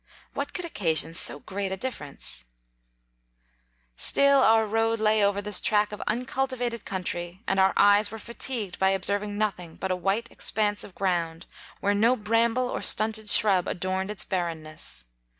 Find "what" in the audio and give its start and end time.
0.33-0.51